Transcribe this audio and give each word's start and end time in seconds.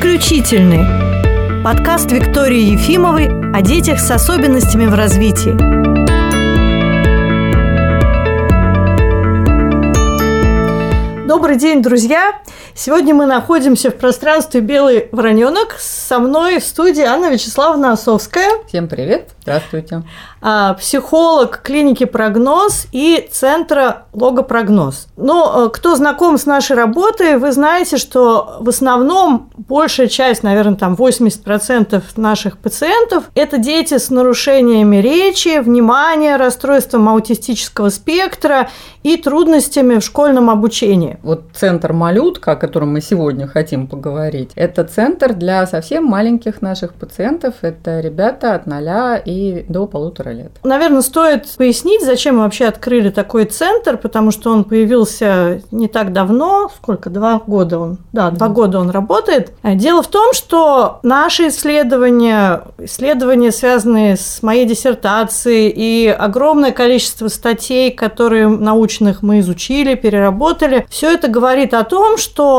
Исключительный. 0.00 1.62
Подкаст 1.62 2.10
Виктории 2.10 2.72
Ефимовой 2.72 3.28
о 3.52 3.60
детях 3.60 4.00
с 4.00 4.10
особенностями 4.10 4.86
в 4.86 4.94
развитии. 4.94 5.50
Добрый 11.26 11.56
день, 11.56 11.82
друзья! 11.82 12.40
Сегодня 12.74 13.14
мы 13.14 13.26
находимся 13.26 13.90
в 13.90 13.96
пространстве 13.96 14.60
«Белый 14.60 15.08
вороненок». 15.12 15.76
Со 15.78 16.18
мной 16.18 16.60
в 16.60 16.64
студии 16.64 17.02
Анна 17.02 17.30
Вячеславовна 17.30 17.92
Осовская. 17.92 18.48
Всем 18.68 18.88
привет! 18.88 19.30
Здравствуйте! 19.42 20.02
А, 20.42 20.74
психолог 20.74 21.60
клиники 21.62 22.04
«Прогноз» 22.04 22.86
и 22.92 23.28
центра 23.30 24.06
«Логопрогноз». 24.12 25.08
Ну, 25.16 25.66
э, 25.66 25.70
кто 25.70 25.96
знаком 25.96 26.38
с 26.38 26.46
нашей 26.46 26.76
работой, 26.76 27.36
вы 27.36 27.52
знаете, 27.52 27.98
что 27.98 28.56
в 28.60 28.68
основном 28.68 29.50
большая 29.68 30.06
часть, 30.06 30.42
наверное, 30.42 30.76
там 30.76 30.94
80% 30.94 32.02
наших 32.16 32.56
пациентов– 32.58 33.24
это 33.34 33.58
дети 33.58 33.98
с 33.98 34.08
нарушениями 34.08 34.96
речи, 34.96 35.58
внимания, 35.58 36.36
расстройством 36.36 37.08
аутистического 37.08 37.90
спектра 37.90 38.70
и 39.02 39.16
трудностями 39.16 39.98
в 39.98 40.04
школьном 40.04 40.48
обучении. 40.48 41.18
Вот 41.22 41.44
центр 41.54 41.92
«Малютка», 41.92 42.56
котором 42.70 42.92
мы 42.92 43.00
сегодня 43.00 43.48
хотим 43.48 43.88
поговорить, 43.88 44.52
это 44.54 44.84
центр 44.84 45.34
для 45.34 45.66
совсем 45.66 46.04
маленьких 46.04 46.62
наших 46.62 46.94
пациентов. 46.94 47.54
Это 47.62 47.98
ребята 47.98 48.54
от 48.54 48.66
0 48.66 49.20
и 49.24 49.64
до 49.68 49.88
полутора 49.88 50.30
лет. 50.30 50.52
Наверное, 50.62 51.02
стоит 51.02 51.48
пояснить, 51.58 52.04
зачем 52.04 52.36
мы 52.36 52.42
вообще 52.44 52.66
открыли 52.66 53.10
такой 53.10 53.46
центр, 53.46 53.96
потому 53.96 54.30
что 54.30 54.52
он 54.52 54.62
появился 54.62 55.62
не 55.72 55.88
так 55.88 56.12
давно, 56.12 56.70
сколько, 56.76 57.10
два 57.10 57.42
года 57.44 57.80
он, 57.80 57.98
да, 58.12 58.30
два 58.30 58.46
года 58.46 58.78
он 58.78 58.90
работает. 58.90 59.52
Дело 59.64 60.04
в 60.04 60.08
том, 60.08 60.32
что 60.32 61.00
наши 61.02 61.48
исследования, 61.48 62.62
исследования, 62.78 63.50
связанные 63.50 64.16
с 64.16 64.44
моей 64.44 64.64
диссертацией 64.64 65.72
и 65.74 66.06
огромное 66.06 66.70
количество 66.70 67.26
статей, 67.26 67.90
которые 67.90 68.46
научных 68.46 69.22
мы 69.22 69.40
изучили, 69.40 69.96
переработали, 69.96 70.86
все 70.88 71.10
это 71.10 71.26
говорит 71.26 71.74
о 71.74 71.82
том, 71.82 72.16
что 72.16 72.49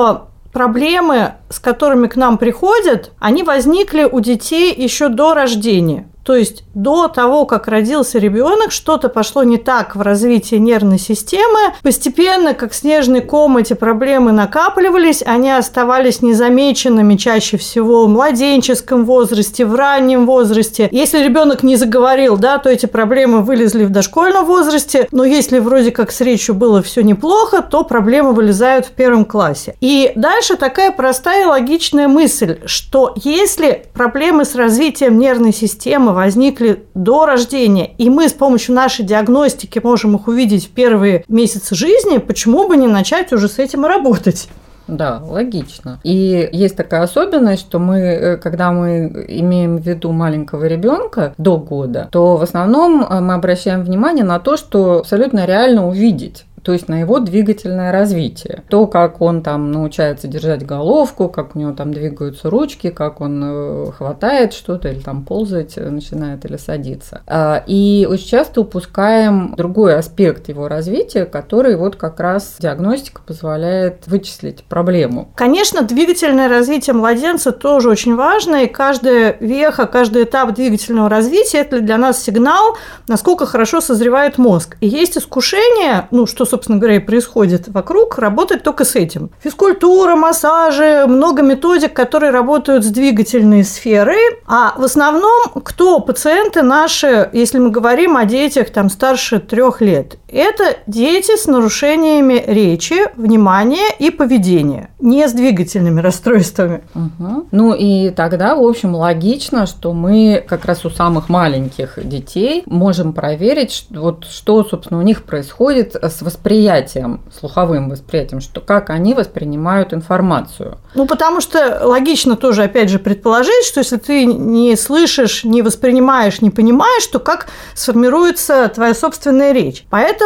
проблемы, 0.51 1.35
с 1.51 1.59
которыми 1.59 2.07
к 2.07 2.15
нам 2.15 2.37
приходят, 2.37 3.11
они 3.19 3.43
возникли 3.43 4.03
у 4.03 4.19
детей 4.19 4.73
еще 4.73 5.09
до 5.09 5.33
рождения. 5.33 6.07
То 6.23 6.35
есть 6.35 6.63
до 6.75 7.07
того, 7.07 7.45
как 7.45 7.67
родился 7.67 8.19
ребенок, 8.19 8.71
что-то 8.71 9.09
пошло 9.09 9.43
не 9.43 9.57
так 9.57 9.95
в 9.95 10.01
развитии 10.01 10.55
нервной 10.55 10.99
системы. 10.99 11.73
Постепенно, 11.81 12.53
как 12.53 12.73
снежный 12.73 13.21
ком, 13.21 13.57
эти 13.57 13.73
проблемы 13.73 14.31
накапливались, 14.31 15.23
они 15.25 15.51
оставались 15.51 16.21
незамеченными 16.21 17.15
чаще 17.15 17.57
всего 17.57 18.05
в 18.05 18.09
младенческом 18.09 19.05
возрасте, 19.05 19.65
в 19.65 19.73
раннем 19.73 20.27
возрасте. 20.27 20.89
Если 20.91 21.23
ребенок 21.23 21.63
не 21.63 21.75
заговорил, 21.75 22.37
да, 22.37 22.59
то 22.59 22.69
эти 22.69 22.85
проблемы 22.85 23.41
вылезли 23.41 23.83
в 23.83 23.89
дошкольном 23.89 24.45
возрасте, 24.45 25.07
но 25.11 25.23
если 25.23 25.57
вроде 25.57 25.91
как 25.91 26.11
с 26.11 26.21
речью 26.21 26.53
было 26.53 26.83
все 26.83 27.01
неплохо, 27.01 27.63
то 27.63 27.83
проблемы 27.83 28.33
вылезают 28.33 28.85
в 28.85 28.91
первом 28.91 29.25
классе. 29.25 29.75
И 29.81 30.11
дальше 30.15 30.55
такая 30.55 30.91
простая 30.91 31.40
логичная 31.45 32.07
мысль, 32.07 32.59
что 32.65 33.13
если 33.15 33.85
проблемы 33.93 34.45
с 34.45 34.55
развитием 34.55 35.17
нервной 35.17 35.53
системы 35.53 36.13
возникли 36.13 36.83
до 36.93 37.25
рождения, 37.25 37.91
и 37.97 38.09
мы 38.09 38.29
с 38.29 38.33
помощью 38.33 38.75
нашей 38.75 39.05
диагностики 39.05 39.79
можем 39.83 40.15
их 40.15 40.27
увидеть 40.27 40.67
в 40.67 40.69
первые 40.69 41.23
месяцы 41.27 41.75
жизни, 41.75 42.17
почему 42.17 42.67
бы 42.67 42.77
не 42.77 42.87
начать 42.87 43.31
уже 43.33 43.47
с 43.47 43.59
этим 43.59 43.85
работать? 43.85 44.49
Да, 44.87 45.21
логично. 45.25 45.99
И 46.03 46.49
есть 46.51 46.75
такая 46.75 47.03
особенность, 47.03 47.61
что 47.61 47.79
мы, 47.79 47.99
э, 47.99 48.37
когда 48.37 48.71
мы 48.71 49.25
имеем 49.29 49.77
в 49.77 49.87
виду 49.87 50.11
маленького 50.11 50.65
ребенка 50.65 51.33
до 51.37 51.57
года, 51.57 52.09
то 52.11 52.35
в 52.35 52.41
основном 52.41 53.01
э, 53.03 53.19
мы 53.21 53.35
обращаем 53.35 53.83
внимание 53.83 54.25
на 54.25 54.39
то, 54.39 54.57
что 54.57 54.99
абсолютно 54.99 55.45
реально 55.45 55.87
увидеть 55.87 56.45
то 56.63 56.73
есть 56.73 56.87
на 56.87 56.99
его 56.99 57.19
двигательное 57.19 57.91
развитие. 57.91 58.63
То, 58.69 58.87
как 58.87 59.21
он 59.21 59.41
там 59.41 59.71
научается 59.71 60.27
держать 60.27 60.65
головку, 60.65 61.29
как 61.29 61.55
у 61.55 61.59
него 61.59 61.73
там 61.73 61.93
двигаются 61.93 62.49
ручки, 62.49 62.89
как 62.89 63.21
он 63.21 63.41
э, 63.43 63.91
хватает 63.91 64.53
что-то 64.53 64.89
или 64.89 64.99
там 64.99 65.23
ползать 65.23 65.77
начинает 65.77 66.45
или 66.45 66.57
садиться. 66.57 67.21
А, 67.27 67.63
и 67.65 68.07
очень 68.09 68.27
часто 68.27 68.61
упускаем 68.61 69.53
другой 69.57 69.95
аспект 69.95 70.49
его 70.49 70.67
развития, 70.67 71.25
который 71.25 71.75
вот 71.75 71.95
как 71.95 72.19
раз 72.19 72.55
диагностика 72.59 73.21
позволяет 73.25 74.07
вычислить 74.07 74.63
проблему. 74.63 75.31
Конечно, 75.35 75.81
двигательное 75.81 76.49
развитие 76.49 76.93
младенца 76.93 77.51
тоже 77.51 77.89
очень 77.89 78.15
важно, 78.15 78.63
и 78.63 78.67
каждая 78.67 79.37
веха, 79.39 79.87
каждый 79.87 80.23
этап 80.23 80.53
двигательного 80.53 81.09
развития– 81.09 81.57
это 81.59 81.81
для 81.81 81.97
нас 81.97 82.21
сигнал, 82.21 82.77
насколько 83.07 83.45
хорошо 83.45 83.81
созревает 83.81 84.37
мозг. 84.37 84.77
И 84.81 84.87
есть 84.87 85.17
искушение, 85.17 86.07
ну, 86.11 86.25
что 86.25 86.45
собственно 86.51 86.77
говоря, 86.77 86.97
и 86.97 86.99
происходит 86.99 87.67
вокруг, 87.69 88.17
работать 88.19 88.63
только 88.63 88.85
с 88.85 88.95
этим. 88.95 89.31
Физкультура, 89.41 90.15
массажи, 90.15 91.05
много 91.07 91.41
методик, 91.41 91.93
которые 91.93 92.31
работают 92.31 92.83
с 92.83 92.89
двигательной 92.89 93.63
сферой. 93.63 94.19
А 94.45 94.73
в 94.77 94.83
основном, 94.83 95.49
кто 95.63 95.99
пациенты 95.99 96.61
наши, 96.61 97.29
если 97.33 97.59
мы 97.59 97.71
говорим 97.71 98.17
о 98.17 98.25
детях 98.25 98.69
там 98.69 98.89
старше 98.89 99.39
трех 99.39 99.81
лет, 99.81 100.17
это 100.31 100.77
дети 100.87 101.37
с 101.37 101.47
нарушениями 101.47 102.43
речи, 102.45 102.95
внимания 103.15 103.89
и 103.97 104.09
поведения, 104.09 104.89
не 104.99 105.27
с 105.27 105.33
двигательными 105.33 105.99
расстройствами. 106.01 106.83
Угу. 106.93 107.47
Ну 107.51 107.73
и 107.73 108.09
тогда, 108.11 108.55
в 108.55 108.63
общем, 108.63 108.95
логично, 108.95 109.65
что 109.65 109.93
мы 109.93 110.43
как 110.47 110.65
раз 110.65 110.85
у 110.85 110.89
самых 110.89 111.29
маленьких 111.29 111.99
детей 112.07 112.63
можем 112.65 113.13
проверить, 113.13 113.87
вот 113.89 114.25
что, 114.25 114.63
собственно, 114.63 114.99
у 114.99 115.03
них 115.03 115.23
происходит 115.23 115.95
с 115.95 116.21
восприятием 116.21 116.51
восприятием, 116.61 117.21
слуховым 117.39 117.89
восприятием, 117.89 118.41
что 118.41 118.61
как 118.61 118.89
они 118.89 119.13
воспринимают 119.13 119.93
информацию. 119.93 120.77
Ну, 120.95 121.05
потому 121.05 121.41
что 121.41 121.81
логично 121.83 122.35
тоже, 122.35 122.63
опять 122.63 122.89
же, 122.89 122.99
предположить, 122.99 123.65
что 123.65 123.79
если 123.79 123.97
ты 123.97 124.25
не 124.25 124.75
слышишь, 124.75 125.43
не 125.43 125.61
воспринимаешь, 125.61 126.41
не 126.41 126.49
понимаешь, 126.49 127.05
то 127.07 127.19
как 127.19 127.47
сформируется 127.73 128.69
твоя 128.73 128.93
собственная 128.93 129.51
речь. 129.51 129.85
Поэтому 129.89 130.20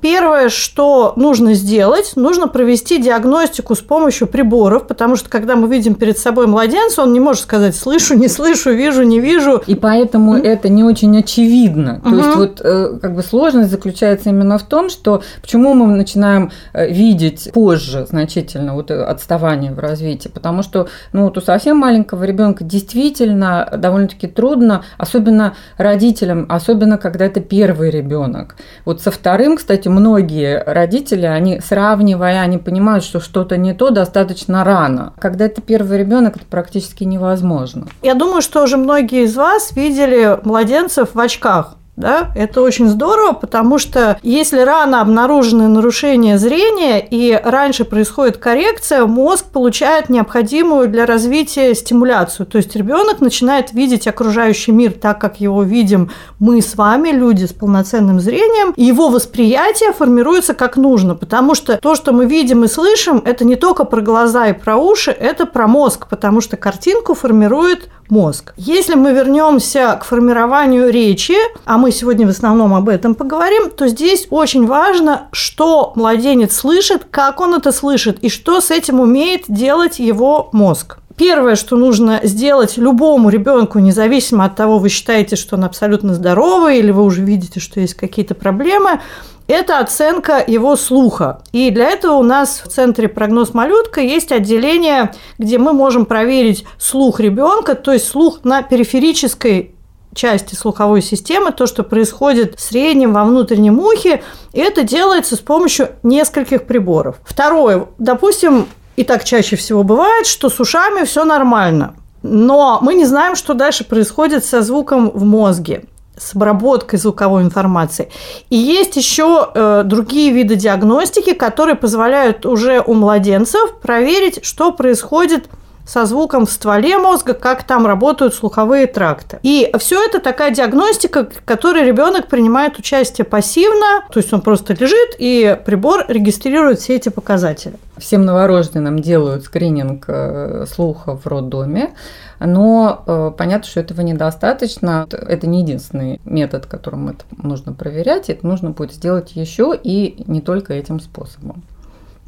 первое, 0.00 0.48
что 0.48 1.12
нужно 1.16 1.54
сделать, 1.54 2.12
нужно 2.16 2.48
провести 2.48 3.00
диагностику 3.00 3.74
с 3.74 3.80
помощью 3.80 4.26
приборов, 4.26 4.86
потому 4.86 5.16
что 5.16 5.28
когда 5.28 5.56
мы 5.56 5.68
видим 5.68 5.94
перед 5.94 6.18
собой 6.18 6.46
младенца, 6.46 7.02
он 7.02 7.12
не 7.12 7.20
может 7.20 7.42
сказать 7.42 7.76
«слышу, 7.76 8.14
не 8.14 8.28
слышу, 8.28 8.72
вижу, 8.72 9.02
не 9.02 9.20
вижу». 9.20 9.62
И 9.66 9.74
поэтому 9.74 10.36
mm-hmm. 10.36 10.46
это 10.46 10.68
не 10.68 10.84
очень 10.84 11.16
очевидно. 11.18 12.00
То 12.02 12.10
mm-hmm. 12.10 12.16
есть 12.16 12.36
вот 12.36 12.60
э, 12.62 12.98
как 13.00 13.14
бы 13.14 13.22
сложность 13.22 13.70
заключается 13.70 14.30
именно 14.30 14.58
в 14.58 14.62
том, 14.62 14.90
что 14.90 15.22
почему 15.40 15.74
мы 15.74 15.86
начинаем 15.94 16.50
э, 16.72 16.90
видеть 16.90 17.50
позже 17.52 18.06
значительно 18.08 18.74
вот 18.74 18.90
отставание 18.90 19.72
в 19.72 19.78
развитии? 19.78 20.28
Потому 20.28 20.62
что 20.62 20.88
ну, 21.12 21.24
вот 21.24 21.36
у 21.38 21.40
совсем 21.40 21.76
маленького 21.76 22.24
ребенка 22.24 22.64
действительно 22.64 23.68
довольно-таки 23.76 24.26
трудно, 24.26 24.84
особенно 24.96 25.54
родителям, 25.76 26.46
особенно 26.48 26.98
когда 26.98 27.24
это 27.26 27.40
первый 27.40 27.90
ребенок. 27.90 28.56
Вот 28.84 29.02
со 29.02 29.10
вторым, 29.10 29.37
кстати, 29.56 29.88
многие 29.88 30.62
родители, 30.64 31.26
они 31.26 31.60
сравнивая, 31.60 32.40
они 32.40 32.58
понимают, 32.58 33.04
что 33.04 33.20
что-то 33.20 33.56
не 33.56 33.72
то 33.72 33.90
достаточно 33.90 34.64
рано. 34.64 35.12
Когда 35.18 35.46
это 35.46 35.62
первый 35.62 35.98
ребенок, 35.98 36.36
это 36.36 36.44
практически 36.46 37.04
невозможно. 37.04 37.86
Я 38.02 38.14
думаю, 38.14 38.42
что 38.42 38.62
уже 38.62 38.76
многие 38.76 39.24
из 39.24 39.36
вас 39.36 39.72
видели 39.72 40.38
младенцев 40.44 41.14
в 41.14 41.20
очках 41.20 41.76
да, 41.98 42.30
это 42.36 42.62
очень 42.62 42.88
здорово, 42.88 43.32
потому 43.32 43.78
что 43.78 44.18
если 44.22 44.60
рано 44.60 45.00
обнаружены 45.00 45.66
нарушения 45.66 46.38
зрения 46.38 47.00
и 47.00 47.38
раньше 47.42 47.84
происходит 47.84 48.36
коррекция, 48.36 49.04
мозг 49.04 49.46
получает 49.46 50.08
необходимую 50.08 50.88
для 50.88 51.06
развития 51.06 51.74
стимуляцию. 51.74 52.46
То 52.46 52.58
есть 52.58 52.76
ребенок 52.76 53.20
начинает 53.20 53.72
видеть 53.72 54.06
окружающий 54.06 54.70
мир 54.70 54.92
так, 54.92 55.20
как 55.20 55.40
его 55.40 55.64
видим 55.64 56.10
мы 56.38 56.62
с 56.62 56.76
вами, 56.76 57.10
люди 57.10 57.46
с 57.46 57.52
полноценным 57.52 58.20
зрением, 58.20 58.72
и 58.76 58.84
его 58.84 59.08
восприятие 59.08 59.92
формируется 59.92 60.54
как 60.54 60.76
нужно, 60.76 61.16
потому 61.16 61.56
что 61.56 61.78
то, 61.78 61.96
что 61.96 62.12
мы 62.12 62.26
видим 62.26 62.62
и 62.62 62.68
слышим, 62.68 63.20
это 63.24 63.44
не 63.44 63.56
только 63.56 63.82
про 63.84 64.00
глаза 64.00 64.46
и 64.46 64.52
про 64.52 64.76
уши, 64.76 65.10
это 65.10 65.46
про 65.46 65.66
мозг, 65.66 66.06
потому 66.08 66.40
что 66.40 66.56
картинку 66.56 67.14
формирует 67.14 67.88
мозг. 68.10 68.54
Если 68.56 68.94
мы 68.94 69.12
вернемся 69.12 69.98
к 70.00 70.04
формированию 70.04 70.90
речи, 70.90 71.36
а 71.64 71.78
мы 71.78 71.87
сегодня 71.92 72.26
в 72.26 72.30
основном 72.30 72.74
об 72.74 72.88
этом 72.88 73.14
поговорим, 73.14 73.70
то 73.70 73.88
здесь 73.88 74.26
очень 74.30 74.66
важно, 74.66 75.28
что 75.32 75.92
младенец 75.94 76.56
слышит, 76.56 77.06
как 77.10 77.40
он 77.40 77.54
это 77.54 77.72
слышит 77.72 78.18
и 78.20 78.28
что 78.28 78.60
с 78.60 78.70
этим 78.70 79.00
умеет 79.00 79.44
делать 79.48 79.98
его 79.98 80.48
мозг. 80.52 80.98
Первое, 81.16 81.56
что 81.56 81.76
нужно 81.76 82.20
сделать 82.22 82.76
любому 82.76 83.28
ребенку, 83.28 83.80
независимо 83.80 84.44
от 84.44 84.54
того, 84.54 84.78
вы 84.78 84.88
считаете, 84.88 85.34
что 85.34 85.56
он 85.56 85.64
абсолютно 85.64 86.14
здоровый, 86.14 86.78
или 86.78 86.92
вы 86.92 87.02
уже 87.02 87.24
видите, 87.24 87.58
что 87.58 87.80
есть 87.80 87.94
какие-то 87.94 88.36
проблемы, 88.36 89.00
это 89.48 89.80
оценка 89.80 90.44
его 90.46 90.76
слуха. 90.76 91.40
И 91.52 91.70
для 91.70 91.88
этого 91.88 92.16
у 92.16 92.22
нас 92.22 92.62
в 92.64 92.68
центре 92.68 93.08
прогноз 93.08 93.54
малютка 93.54 94.00
есть 94.00 94.30
отделение, 94.30 95.12
где 95.38 95.58
мы 95.58 95.72
можем 95.72 96.04
проверить 96.04 96.64
слух 96.78 97.18
ребенка, 97.18 97.74
то 97.74 97.92
есть 97.92 98.06
слух 98.06 98.44
на 98.44 98.62
периферической 98.62 99.74
части 100.14 100.54
слуховой 100.54 101.02
системы, 101.02 101.52
то, 101.52 101.66
что 101.66 101.82
происходит 101.82 102.58
в 102.58 102.62
среднем 102.62 103.12
во 103.12 103.24
внутреннем 103.24 103.78
ухе, 103.78 104.22
и 104.52 104.60
это 104.60 104.82
делается 104.82 105.36
с 105.36 105.40
помощью 105.40 105.90
нескольких 106.02 106.66
приборов. 106.66 107.16
Второе, 107.24 107.86
допустим, 107.98 108.66
и 108.96 109.04
так 109.04 109.24
чаще 109.24 109.56
всего 109.56 109.82
бывает, 109.82 110.26
что 110.26 110.48
с 110.48 110.58
ушами 110.58 111.04
все 111.04 111.24
нормально, 111.24 111.94
но 112.22 112.78
мы 112.82 112.94
не 112.94 113.04
знаем, 113.04 113.36
что 113.36 113.54
дальше 113.54 113.84
происходит 113.84 114.44
со 114.44 114.62
звуком 114.62 115.10
в 115.10 115.24
мозге 115.24 115.84
с 116.20 116.34
обработкой 116.34 116.98
звуковой 116.98 117.42
информации. 117.42 118.10
И 118.50 118.56
есть 118.56 118.96
еще 118.96 119.50
э, 119.54 119.82
другие 119.84 120.32
виды 120.32 120.56
диагностики, 120.56 121.32
которые 121.32 121.76
позволяют 121.76 122.44
уже 122.44 122.82
у 122.84 122.94
младенцев 122.94 123.76
проверить, 123.80 124.44
что 124.44 124.72
происходит 124.72 125.48
со 125.88 126.04
звуком 126.04 126.44
в 126.44 126.50
стволе 126.50 126.98
мозга, 126.98 127.32
как 127.32 127.64
там 127.64 127.86
работают 127.86 128.34
слуховые 128.34 128.86
тракты. 128.86 129.38
И 129.42 129.70
все 129.78 130.04
это 130.04 130.20
такая 130.20 130.50
диагностика, 130.50 131.24
в 131.24 131.44
которой 131.44 131.84
ребенок 131.84 132.28
принимает 132.28 132.78
участие 132.78 133.24
пассивно, 133.24 134.04
то 134.10 134.18
есть 134.18 134.32
он 134.32 134.42
просто 134.42 134.74
лежит, 134.74 135.16
и 135.18 135.58
прибор 135.64 136.04
регистрирует 136.08 136.80
все 136.80 136.96
эти 136.96 137.08
показатели. 137.08 137.76
Всем 137.96 138.24
новорожденным 138.26 139.00
делают 139.00 139.44
скрининг 139.44 140.04
э, 140.08 140.66
слуха 140.70 141.16
в 141.16 141.26
роддоме, 141.26 141.94
но 142.38 143.02
э, 143.06 143.32
понятно, 143.36 143.66
что 143.66 143.80
этого 143.80 144.02
недостаточно. 144.02 145.08
Это 145.10 145.46
не 145.46 145.62
единственный 145.62 146.20
метод, 146.24 146.66
которым 146.66 147.08
это 147.08 147.24
нужно 147.30 147.72
проверять. 147.72 148.28
Это 148.28 148.46
нужно 148.46 148.70
будет 148.70 148.92
сделать 148.92 149.32
еще 149.34 149.74
и 149.82 150.22
не 150.26 150.40
только 150.40 150.74
этим 150.74 151.00
способом. 151.00 151.64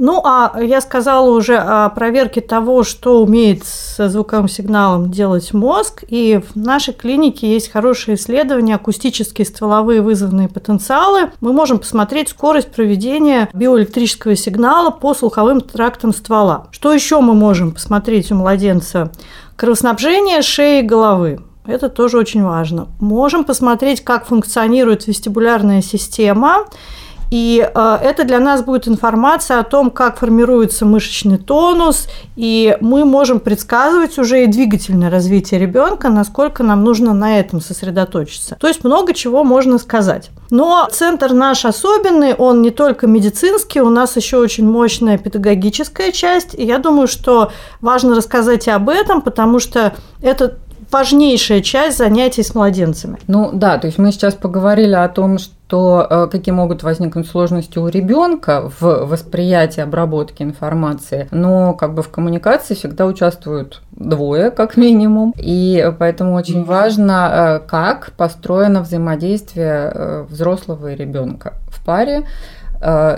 Ну, 0.02 0.22
а 0.24 0.54
я 0.62 0.80
сказала 0.80 1.28
уже 1.28 1.58
о 1.58 1.90
проверке 1.90 2.40
того, 2.40 2.84
что 2.84 3.22
умеет 3.22 3.66
со 3.66 4.08
звуковым 4.08 4.48
сигналом 4.48 5.10
делать 5.10 5.52
мозг. 5.52 6.04
И 6.08 6.40
в 6.42 6.56
нашей 6.56 6.94
клинике 6.94 7.52
есть 7.52 7.70
хорошие 7.70 8.14
исследования, 8.14 8.76
акустические 8.76 9.44
стволовые 9.44 10.00
вызванные 10.00 10.48
потенциалы. 10.48 11.32
Мы 11.42 11.52
можем 11.52 11.78
посмотреть 11.78 12.30
скорость 12.30 12.72
проведения 12.72 13.50
биоэлектрического 13.52 14.36
сигнала 14.36 14.88
по 14.88 15.12
слуховым 15.12 15.60
трактам 15.60 16.14
ствола. 16.14 16.68
Что 16.70 16.94
еще 16.94 17.20
мы 17.20 17.34
можем 17.34 17.72
посмотреть 17.72 18.32
у 18.32 18.36
младенца? 18.36 19.12
Кровоснабжение 19.56 20.40
шеи 20.40 20.80
и 20.80 20.86
головы. 20.86 21.40
Это 21.66 21.90
тоже 21.90 22.16
очень 22.16 22.42
важно. 22.42 22.88
Можем 23.00 23.44
посмотреть, 23.44 24.02
как 24.02 24.24
функционирует 24.24 25.06
вестибулярная 25.06 25.82
система 25.82 26.64
и 27.30 27.68
э, 27.72 27.98
это 28.02 28.24
для 28.24 28.40
нас 28.40 28.62
будет 28.62 28.88
информация 28.88 29.60
о 29.60 29.62
том, 29.62 29.90
как 29.90 30.18
формируется 30.18 30.84
мышечный 30.84 31.38
тонус, 31.38 32.08
и 32.34 32.76
мы 32.80 33.04
можем 33.04 33.38
предсказывать 33.38 34.18
уже 34.18 34.44
и 34.44 34.46
двигательное 34.46 35.10
развитие 35.10 35.60
ребенка, 35.60 36.08
насколько 36.08 36.64
нам 36.64 36.82
нужно 36.82 37.14
на 37.14 37.38
этом 37.38 37.60
сосредоточиться. 37.60 38.56
То 38.60 38.66
есть 38.66 38.82
много 38.82 39.14
чего 39.14 39.44
можно 39.44 39.78
сказать. 39.78 40.30
Но 40.50 40.88
центр 40.90 41.32
наш 41.32 41.64
особенный, 41.64 42.34
он 42.34 42.62
не 42.62 42.70
только 42.70 43.06
медицинский, 43.06 43.80
у 43.80 43.90
нас 43.90 44.16
еще 44.16 44.38
очень 44.38 44.68
мощная 44.68 45.16
педагогическая 45.16 46.10
часть, 46.10 46.54
и 46.54 46.64
я 46.64 46.78
думаю, 46.78 47.06
что 47.06 47.52
важно 47.80 48.16
рассказать 48.16 48.66
и 48.66 48.70
об 48.70 48.88
этом, 48.88 49.22
потому 49.22 49.60
что 49.60 49.94
это 50.20 50.58
важнейшая 50.90 51.60
часть 51.60 51.98
занятий 51.98 52.42
с 52.42 52.54
младенцами. 52.54 53.18
Ну 53.26 53.50
да, 53.52 53.78
то 53.78 53.86
есть 53.86 53.98
мы 53.98 54.12
сейчас 54.12 54.34
поговорили 54.34 54.94
о 54.94 55.08
том, 55.08 55.38
что 55.38 56.06
э, 56.08 56.28
какие 56.30 56.52
могут 56.52 56.82
возникнуть 56.82 57.28
сложности 57.28 57.78
у 57.78 57.86
ребенка 57.88 58.70
в 58.80 59.06
восприятии, 59.06 59.80
обработке 59.80 60.44
информации, 60.44 61.28
но 61.30 61.74
как 61.74 61.94
бы 61.94 62.02
в 62.02 62.08
коммуникации 62.08 62.74
всегда 62.74 63.06
участвуют 63.06 63.82
двое, 63.92 64.50
как 64.50 64.76
минимум, 64.76 65.32
и 65.36 65.92
поэтому 65.98 66.34
очень 66.34 66.64
важно, 66.64 67.60
э, 67.64 67.68
как 67.68 68.12
построено 68.16 68.82
взаимодействие 68.82 69.92
э, 69.94 70.26
взрослого 70.28 70.92
и 70.92 70.96
ребенка 70.96 71.54
в 71.68 71.84
паре. 71.84 72.26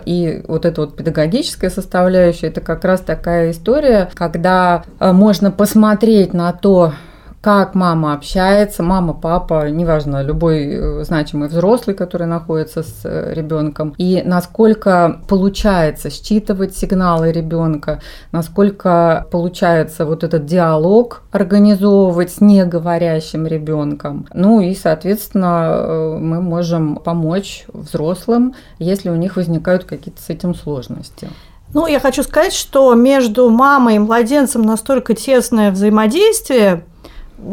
И 0.07 0.43
вот 0.49 0.67
эта 0.67 0.81
вот 0.81 0.97
педагогическая 0.97 1.71
составляющая, 1.71 2.49
это 2.49 2.61
как 2.61 2.85
раз 2.85 3.01
такая 3.01 3.53
история, 3.53 4.11
когда 4.13 4.83
можно 4.99 5.53
посмотреть 5.53 6.35
на 6.35 6.53
то, 6.53 6.95
как 7.43 7.75
мама 7.75 8.15
общается, 8.15 8.85
мама, 8.85 9.15
папа, 9.15 9.69
неважно, 9.69 10.23
любой 10.23 10.65
э, 10.65 11.05
значимый 11.05 11.49
взрослый, 11.49 11.97
который 11.97 12.29
находится 12.29 12.85
с 12.85 13.00
э, 13.03 13.35
ребенком, 13.35 13.94
и 13.99 14.23
насколько 14.25 15.21
получается 15.29 16.09
считывать 16.09 16.77
сигналы 16.77 17.33
ребенка, 17.33 18.00
насколько 18.31 19.27
получается 19.33 20.06
вот 20.06 20.23
этот 20.23 20.47
диалог 20.47 21.23
организовывать 21.33 22.31
с 22.31 22.41
неговорящим 22.41 23.49
ребенком. 23.49 24.29
Ну 24.33 24.61
и, 24.61 24.73
соответственно, 24.77 25.67
э, 25.73 26.19
мы 26.21 26.41
можем 26.41 26.95
помочь 26.95 27.65
взрослым, 27.73 28.55
если 28.79 29.11
у 29.11 29.17
них 29.17 29.35
возникают 29.35 29.83
какие-то 29.83 30.23
с 30.23 30.31
этим 30.31 30.55
сложности. 30.55 31.29
Ну, 31.75 31.88
я 31.88 31.99
хочу 31.99 32.23
сказать, 32.23 32.53
что 32.53 32.95
между 32.95 33.49
мамой 33.50 33.97
и 33.97 33.99
младенцем 33.99 34.62
настолько 34.62 35.15
тесное 35.15 35.73
взаимодействие, 35.73 36.85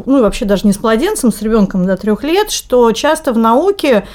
ну 0.06 0.20
и 0.20 0.22
вообще 0.22 0.46
даже 0.46 0.66
не 0.68 0.74
с 0.74 0.82
младенцем, 0.82 1.32
с 1.32 1.42
ребенком 1.42 1.86
до 1.86 1.98
трех 1.98 2.24
лет, 2.24 2.52
что 2.52 2.92
часто 2.92 3.34
в 3.34 3.38
науке 3.38 4.08